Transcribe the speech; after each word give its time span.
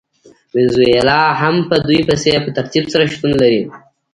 وینزویلا 0.55 1.21
هم 1.41 1.55
په 1.69 1.75
دوی 1.85 1.99
پسې 2.07 2.31
په 2.43 2.49
ترتیب 2.57 2.85
سره 2.93 3.05
شتون 3.13 3.31
لري. 3.41 3.61